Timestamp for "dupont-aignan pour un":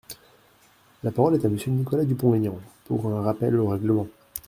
2.05-3.21